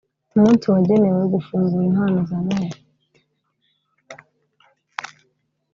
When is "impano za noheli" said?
1.89-2.79